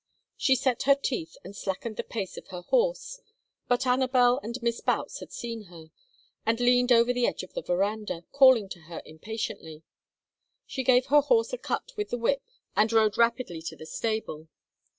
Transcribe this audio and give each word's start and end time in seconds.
She 0.35 0.55
set 0.55 0.81
her 0.89 0.95
teeth 0.95 1.37
and 1.43 1.55
slackened 1.55 1.95
the 1.95 2.03
pace 2.03 2.35
of 2.35 2.47
her 2.47 2.61
horse, 2.61 3.19
but 3.67 3.85
Anabel 3.85 4.39
and 4.41 4.57
Miss 4.63 4.81
Boutts 4.81 5.19
had 5.19 5.31
seen 5.31 5.65
her, 5.65 5.91
and 6.43 6.59
leaned 6.59 6.91
over 6.91 7.13
the 7.13 7.27
edge 7.27 7.43
of 7.43 7.53
the 7.53 7.61
veranda, 7.61 8.23
calling 8.31 8.67
to 8.69 8.79
her 8.89 9.03
impatiently. 9.05 9.83
She 10.65 10.83
gave 10.83 11.05
her 11.11 11.21
horse 11.21 11.53
a 11.53 11.57
cut 11.59 11.91
with 11.97 12.09
the 12.09 12.17
whip 12.17 12.41
and 12.75 12.91
rode 12.91 13.15
rapidly 13.15 13.61
to 13.61 13.75
the 13.75 13.85
stable. 13.85 14.47